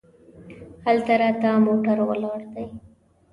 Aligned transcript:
هلته 0.85 1.11
راته 1.21 1.49
موټر 1.65 1.97
ولاړ 2.09 2.41
دی. 2.53 2.67